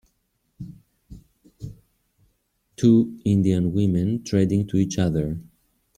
[2.75, 5.39] Two Indian women treading to each other.